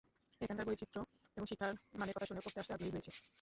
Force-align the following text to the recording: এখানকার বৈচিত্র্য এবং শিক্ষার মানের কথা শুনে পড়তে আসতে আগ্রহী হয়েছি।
এখানকার 0.41 0.67
বৈচিত্র্য 0.67 0.97
এবং 1.37 1.45
শিক্ষার 1.47 1.71
মানের 1.99 2.15
কথা 2.15 2.27
শুনে 2.29 2.43
পড়তে 2.43 2.59
আসতে 2.61 2.73
আগ্রহী 2.73 2.91
হয়েছি। 2.93 3.11